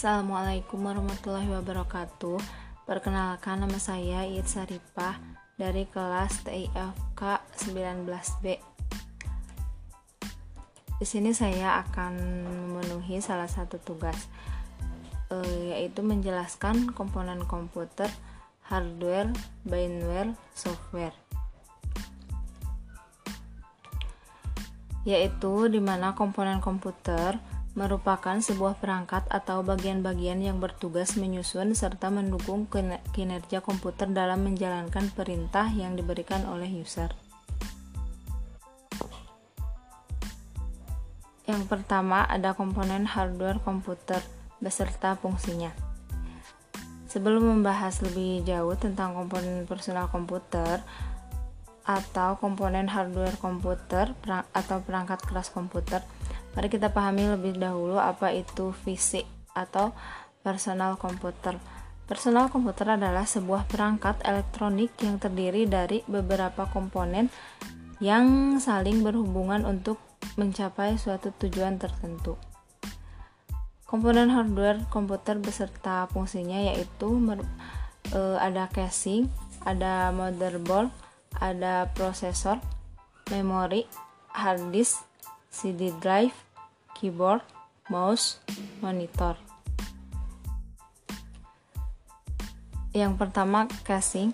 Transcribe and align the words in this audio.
Assalamualaikum 0.00 0.80
warahmatullahi 0.80 1.60
wabarakatuh. 1.60 2.40
Perkenalkan 2.88 3.60
nama 3.60 3.76
saya 3.76 4.24
Iit 4.24 4.48
Saripah 4.48 5.20
dari 5.60 5.84
kelas 5.84 6.40
TIFK 6.40 7.20
19B. 7.68 8.44
Di 10.96 11.04
sini 11.04 11.36
saya 11.36 11.84
akan 11.84 12.16
memenuhi 12.48 13.20
salah 13.20 13.44
satu 13.44 13.76
tugas 13.76 14.16
eh, 15.28 15.76
yaitu 15.76 16.00
menjelaskan 16.00 16.96
komponen 16.96 17.44
komputer, 17.44 18.08
hardware, 18.72 19.28
binware, 19.68 20.32
software. 20.56 21.12
Yaitu 25.04 25.68
di 25.68 25.84
mana 25.84 26.16
komponen 26.16 26.64
komputer 26.64 27.59
merupakan 27.78 28.34
sebuah 28.42 28.82
perangkat 28.82 29.30
atau 29.30 29.62
bagian-bagian 29.62 30.42
yang 30.42 30.58
bertugas 30.58 31.14
menyusun 31.14 31.78
serta 31.78 32.10
mendukung 32.10 32.66
kinerja 33.14 33.62
komputer 33.62 34.10
dalam 34.10 34.42
menjalankan 34.42 35.06
perintah 35.14 35.70
yang 35.70 35.94
diberikan 35.94 36.42
oleh 36.50 36.66
user. 36.66 37.14
Yang 41.46 41.66
pertama 41.66 42.26
ada 42.26 42.54
komponen 42.54 43.06
hardware 43.06 43.58
komputer 43.62 44.22
beserta 44.62 45.18
fungsinya. 45.18 45.74
Sebelum 47.10 47.58
membahas 47.58 48.06
lebih 48.06 48.46
jauh 48.46 48.78
tentang 48.78 49.18
komponen 49.18 49.66
personal 49.66 50.06
komputer 50.14 50.78
atau 51.82 52.38
komponen 52.38 52.86
hardware 52.86 53.34
komputer 53.42 54.14
atau 54.54 54.78
perangkat 54.86 55.18
keras 55.26 55.50
komputer, 55.50 56.06
Mari 56.50 56.66
kita 56.66 56.90
pahami 56.90 57.30
lebih 57.30 57.58
dahulu 57.62 58.02
apa 58.02 58.34
itu 58.34 58.74
fisik 58.82 59.22
atau 59.54 59.94
personal 60.42 60.98
komputer. 60.98 61.54
Personal 62.10 62.50
komputer 62.50 62.98
adalah 62.98 63.22
sebuah 63.22 63.70
perangkat 63.70 64.18
elektronik 64.26 64.90
yang 64.98 65.22
terdiri 65.22 65.70
dari 65.70 66.02
beberapa 66.10 66.66
komponen 66.66 67.30
yang 68.02 68.58
saling 68.58 69.06
berhubungan 69.06 69.62
untuk 69.62 70.02
mencapai 70.34 70.98
suatu 70.98 71.30
tujuan 71.46 71.78
tertentu. 71.78 72.34
Komponen 73.86 74.30
hardware 74.30 74.86
komputer 74.90 75.38
beserta 75.38 76.06
fungsinya 76.10 76.58
yaitu 76.58 77.10
e, 78.10 78.20
ada 78.38 78.66
casing, 78.70 79.26
ada 79.66 80.14
motherboard, 80.14 80.90
ada 81.38 81.90
prosesor, 81.94 82.58
memori, 83.30 83.86
hard 84.30 84.70
disk, 84.70 85.09
CD 85.50 85.90
drive, 85.98 86.32
keyboard, 86.94 87.42
mouse, 87.90 88.38
monitor. 88.78 89.34
Yang 92.94 93.18
pertama, 93.18 93.66
casing. 93.82 94.30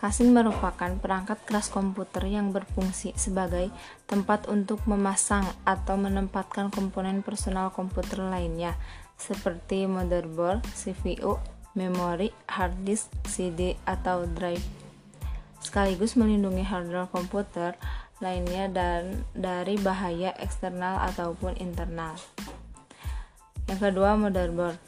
Casing 0.00 0.32
merupakan 0.32 0.96
perangkat 0.96 1.44
keras 1.44 1.68
komputer 1.68 2.24
yang 2.24 2.56
berfungsi 2.56 3.12
sebagai 3.20 3.68
tempat 4.08 4.48
untuk 4.48 4.80
memasang 4.88 5.44
atau 5.68 6.00
menempatkan 6.00 6.72
komponen 6.72 7.20
personal 7.20 7.68
komputer 7.68 8.24
lainnya 8.24 8.78
seperti 9.20 9.84
motherboard, 9.84 10.64
CPU, 10.72 11.36
memori, 11.76 12.32
hard 12.48 12.80
disk, 12.88 13.12
CD, 13.28 13.76
atau 13.84 14.24
drive. 14.24 14.64
Sekaligus 15.60 16.16
melindungi 16.16 16.64
hardware 16.64 17.12
komputer 17.12 17.76
lainnya 18.20 18.68
dan 18.68 19.24
dari 19.32 19.80
bahaya 19.80 20.36
eksternal 20.36 21.00
ataupun 21.08 21.56
internal. 21.56 22.14
Yang 23.66 23.80
kedua, 23.90 24.14
motherboard. 24.20 24.78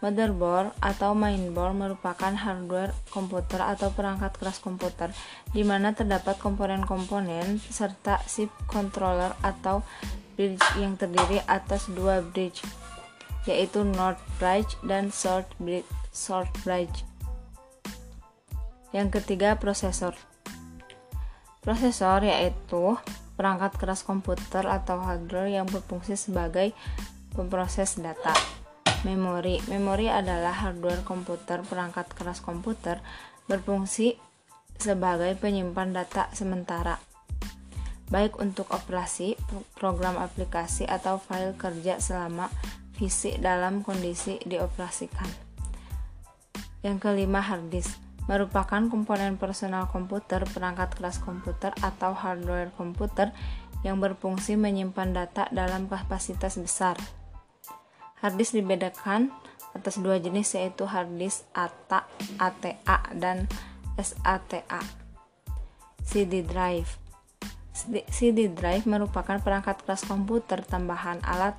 Motherboard 0.00 0.72
atau 0.80 1.12
mainboard 1.12 1.76
merupakan 1.76 2.32
hardware 2.32 2.96
komputer 3.12 3.60
atau 3.60 3.92
perangkat 3.92 4.32
keras 4.40 4.56
komputer 4.56 5.12
di 5.52 5.60
mana 5.60 5.92
terdapat 5.92 6.40
komponen-komponen 6.40 7.60
serta 7.60 8.16
chip 8.24 8.48
controller 8.64 9.36
atau 9.44 9.84
bridge 10.40 10.64
yang 10.80 10.96
terdiri 10.96 11.44
atas 11.44 11.84
dua 11.92 12.24
bridge 12.24 12.64
yaitu 13.48 13.84
North 13.84 14.20
Bridge 14.36 14.76
dan 14.84 15.08
South 15.12 15.48
Bridge. 15.60 15.88
South 16.10 16.50
bridge. 16.66 17.06
Yang 18.90 19.22
ketiga, 19.22 19.54
prosesor. 19.54 20.18
Prosesor 21.60 22.24
yaitu 22.24 22.96
perangkat 23.36 23.76
keras 23.76 24.04
komputer 24.04 24.64
atau 24.64 25.00
hardware 25.00 25.52
yang 25.52 25.68
berfungsi 25.68 26.16
sebagai 26.16 26.72
pemproses 27.36 28.00
data. 28.00 28.32
Memori. 29.04 29.60
Memori 29.68 30.12
adalah 30.12 30.52
hardware 30.52 31.04
komputer 31.04 31.64
perangkat 31.64 32.12
keras 32.12 32.44
komputer 32.44 33.00
berfungsi 33.48 34.16
sebagai 34.76 35.36
penyimpan 35.36 35.92
data 35.92 36.28
sementara 36.32 37.00
baik 38.10 38.42
untuk 38.42 38.66
operasi, 38.74 39.38
program 39.78 40.18
aplikasi 40.18 40.84
atau 40.84 41.22
file 41.22 41.54
kerja 41.54 42.02
selama 42.02 42.50
fisik 42.98 43.38
dalam 43.38 43.86
kondisi 43.86 44.42
dioperasikan. 44.42 45.30
Yang 46.82 46.98
kelima, 47.06 47.38
hard 47.40 47.70
disk 47.70 47.94
merupakan 48.30 48.86
komponen 48.86 49.34
personal 49.34 49.90
komputer, 49.90 50.46
perangkat 50.46 50.94
keras 50.94 51.18
komputer, 51.18 51.74
atau 51.82 52.14
hardware 52.14 52.70
komputer 52.78 53.34
yang 53.82 53.98
berfungsi 53.98 54.54
menyimpan 54.54 55.10
data 55.10 55.50
dalam 55.50 55.90
kapasitas 55.90 56.54
besar. 56.54 56.94
Harddisk 58.22 58.54
dibedakan 58.54 59.34
atas 59.74 59.98
dua 59.98 60.22
jenis 60.22 60.54
yaitu 60.54 60.86
harddisk 60.86 61.42
ATA, 61.58 62.06
ATA 62.38 62.98
dan 63.18 63.50
SATA. 63.98 64.78
CD 66.06 66.46
drive. 66.46 66.86
CD 68.12 68.46
drive 68.46 68.86
merupakan 68.86 69.40
perangkat 69.42 69.82
keras 69.82 70.06
komputer 70.06 70.62
tambahan 70.62 71.18
alat 71.26 71.56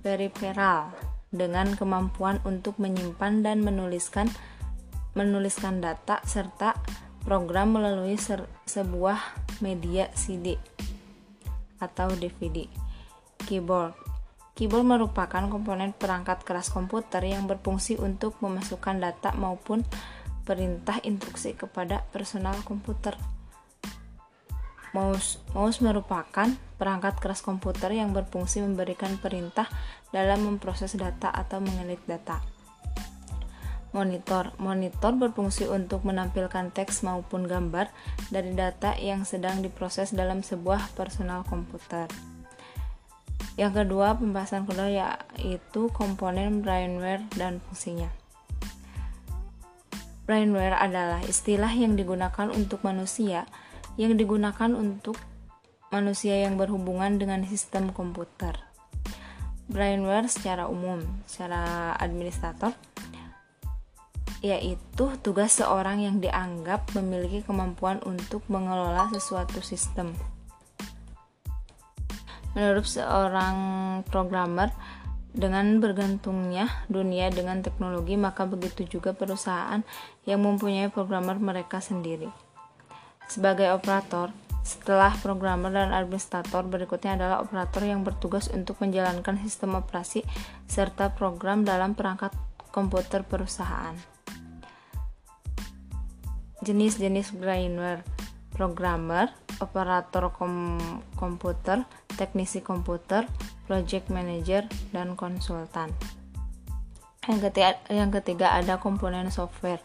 periferal 0.00 0.90
dengan 1.28 1.76
kemampuan 1.76 2.40
untuk 2.42 2.80
menyimpan 2.80 3.44
dan 3.44 3.60
menuliskan 3.60 4.32
menuliskan 5.12 5.84
data 5.84 6.20
serta 6.24 6.76
program 7.22 7.78
melalui 7.78 8.18
sebuah 8.66 9.18
media 9.62 10.10
CD 10.16 10.58
atau 11.78 12.10
DVD. 12.14 12.66
Keyboard 13.42 14.02
Keyboard 14.52 14.84
merupakan 14.84 15.48
komponen 15.48 15.96
perangkat 15.96 16.44
keras 16.44 16.68
komputer 16.68 17.24
yang 17.24 17.48
berfungsi 17.48 17.96
untuk 17.96 18.36
memasukkan 18.44 19.00
data 19.00 19.32
maupun 19.32 19.80
perintah 20.44 21.00
instruksi 21.02 21.56
kepada 21.56 22.04
personal 22.12 22.54
komputer. 22.68 23.16
Mouse, 24.92 25.40
mouse 25.56 25.80
merupakan 25.80 26.52
perangkat 26.76 27.16
keras 27.16 27.40
komputer 27.40 27.96
yang 27.96 28.12
berfungsi 28.12 28.60
memberikan 28.60 29.16
perintah 29.16 29.64
dalam 30.12 30.44
memproses 30.44 30.92
data 31.00 31.32
atau 31.32 31.64
mengelit 31.64 32.04
data. 32.04 32.44
Monitor. 33.92 34.56
Monitor 34.56 35.12
berfungsi 35.16 35.68
untuk 35.68 36.04
menampilkan 36.08 36.72
teks 36.72 37.04
maupun 37.04 37.44
gambar 37.44 37.92
dari 38.32 38.56
data 38.56 38.96
yang 38.96 39.28
sedang 39.28 39.60
diproses 39.60 40.16
dalam 40.16 40.40
sebuah 40.40 40.96
personal 40.96 41.44
komputer. 41.44 42.08
Yang 43.60 43.84
kedua, 43.84 44.16
pembahasan 44.16 44.64
kedua 44.64 45.20
yaitu 45.36 45.92
komponen 45.92 46.64
brainware 46.64 47.20
dan 47.36 47.60
fungsinya. 47.68 48.08
Brainware 50.24 50.80
adalah 50.80 51.20
istilah 51.28 51.68
yang 51.76 51.92
digunakan 51.92 52.48
untuk 52.48 52.80
manusia 52.80 53.44
yang 54.00 54.16
digunakan 54.16 54.72
untuk 54.72 55.20
manusia 55.92 56.40
yang 56.40 56.56
berhubungan 56.56 57.20
dengan 57.20 57.44
sistem 57.44 57.92
komputer. 57.92 58.56
Brainware 59.68 60.32
secara 60.32 60.64
umum, 60.64 61.04
secara 61.28 61.92
administrator, 62.00 62.72
yaitu 64.42 65.06
tugas 65.22 65.54
seorang 65.56 66.02
yang 66.02 66.18
dianggap 66.18 66.90
memiliki 66.98 67.46
kemampuan 67.46 68.02
untuk 68.02 68.42
mengelola 68.50 69.06
sesuatu 69.14 69.62
sistem. 69.62 70.12
Menurut 72.52 72.84
seorang 72.84 73.56
programmer, 74.10 74.74
dengan 75.32 75.80
bergantungnya 75.80 76.68
dunia 76.92 77.32
dengan 77.32 77.64
teknologi, 77.64 78.20
maka 78.20 78.44
begitu 78.44 78.84
juga 78.84 79.16
perusahaan 79.16 79.80
yang 80.28 80.44
mempunyai 80.44 80.92
programmer 80.92 81.40
mereka 81.40 81.80
sendiri. 81.80 82.28
Sebagai 83.32 83.72
operator, 83.72 84.28
setelah 84.60 85.16
programmer 85.24 85.72
dan 85.72 85.96
administrator, 85.96 86.68
berikutnya 86.68 87.16
adalah 87.16 87.40
operator 87.40 87.80
yang 87.80 88.04
bertugas 88.04 88.52
untuk 88.52 88.76
menjalankan 88.84 89.40
sistem 89.40 89.80
operasi 89.80 90.20
serta 90.68 91.16
program 91.16 91.64
dalam 91.64 91.96
perangkat 91.96 92.36
komputer 92.68 93.24
perusahaan. 93.24 94.11
Jenis-jenis 96.62 97.34
brainware 97.36 98.06
Programmer, 98.52 99.32
operator 99.64 100.28
kom 100.36 100.76
komputer, 101.16 101.88
teknisi 102.20 102.60
komputer, 102.60 103.24
project 103.64 104.12
manager, 104.12 104.68
dan 104.92 105.16
konsultan. 105.16 105.88
yang 107.30 107.40
ketiga, 107.40 107.78
yang 107.88 108.10
ketiga 108.12 108.52
ada 108.52 108.82
komponen 108.82 109.30
software 109.30 109.80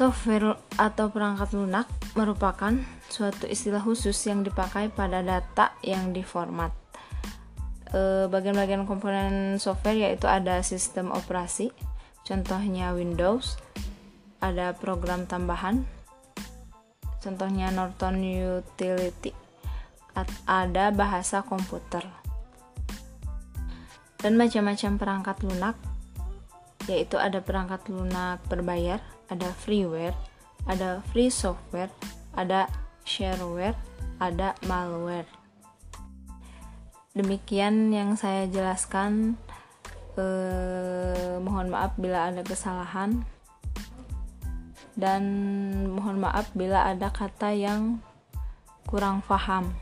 software 0.00 0.56
atau 0.80 1.12
perangkat 1.12 1.52
lunak 1.52 1.84
merupakan 2.16 2.72
suatu 3.12 3.44
istilah 3.44 3.84
khusus 3.84 4.16
yang 4.24 4.40
dipakai 4.40 4.88
pada 4.88 5.20
data 5.20 5.76
yang 5.84 6.16
diformat 6.16 6.72
e, 7.92 8.24
bagian-bagian 8.32 8.88
komponen 8.88 9.60
software 9.60 10.00
yaitu 10.00 10.24
ada 10.24 10.64
sistem 10.64 11.12
operasi 11.12 11.68
contohnya 12.24 12.96
Windows 12.96 13.60
ada 14.40 14.72
program 14.76 15.28
tambahan. 15.28 15.84
Contohnya 17.20 17.68
Norton 17.70 18.24
Utility. 18.24 19.32
Ada 20.48 20.90
bahasa 20.90 21.44
komputer. 21.44 22.02
Dan 24.20 24.36
macam-macam 24.36 25.00
perangkat 25.00 25.36
lunak 25.44 25.76
yaitu 26.88 27.20
ada 27.20 27.38
perangkat 27.44 27.86
lunak 27.92 28.40
berbayar 28.48 28.98
ada 29.28 29.52
freeware 29.52 30.16
ada 30.64 31.04
free 31.12 31.30
software 31.30 31.92
ada 32.34 32.66
shareware 33.04 33.76
ada 34.20 34.52
malware. 34.68 35.26
Demikian 37.16 37.90
yang 37.90 38.14
saya 38.14 38.46
jelaskan. 38.46 39.40
Eh, 40.20 41.40
mohon 41.40 41.72
maaf 41.72 41.96
bila 41.96 42.28
ada 42.28 42.44
kesalahan 42.44 43.24
dan 45.00 45.24
mohon 45.96 46.20
maaf 46.20 46.52
bila 46.52 46.84
ada 46.92 47.08
kata 47.08 47.56
yang 47.56 48.04
kurang 48.84 49.24
paham. 49.24 49.72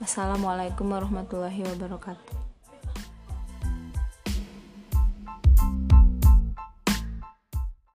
Assalamualaikum 0.00 0.88
warahmatullahi 0.88 1.60
wabarakatuh. 1.76 2.45